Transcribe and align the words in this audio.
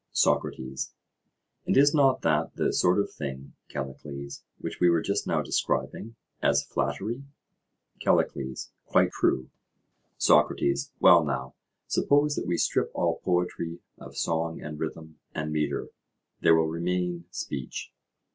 SOCRATES: 0.13 0.95
And 1.67 1.77
is 1.77 1.93
not 1.93 2.23
that 2.23 2.55
the 2.55 2.73
sort 2.73 2.99
of 2.99 3.11
thing, 3.13 3.53
Callicles, 3.69 4.43
which 4.57 4.79
we 4.79 4.89
were 4.89 5.03
just 5.03 5.27
now 5.27 5.43
describing 5.43 6.15
as 6.41 6.63
flattery? 6.63 7.23
CALLICLES: 7.99 8.71
Quite 8.87 9.11
true. 9.11 9.51
SOCRATES: 10.17 10.91
Well 10.99 11.23
now, 11.23 11.53
suppose 11.85 12.35
that 12.35 12.47
we 12.47 12.57
strip 12.57 12.89
all 12.95 13.19
poetry 13.23 13.79
of 13.99 14.17
song 14.17 14.59
and 14.59 14.79
rhythm 14.79 15.19
and 15.35 15.53
metre, 15.53 15.89
there 16.39 16.55
will 16.55 16.65
remain 16.67 17.25
speech? 17.29 17.93